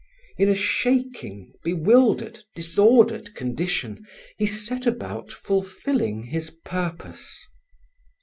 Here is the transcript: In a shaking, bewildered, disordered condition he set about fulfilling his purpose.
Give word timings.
In 0.35 0.49
a 0.49 0.55
shaking, 0.55 1.53
bewildered, 1.63 2.43
disordered 2.55 3.35
condition 3.35 4.03
he 4.35 4.47
set 4.47 4.87
about 4.87 5.31
fulfilling 5.31 6.23
his 6.23 6.49
purpose. 6.65 7.45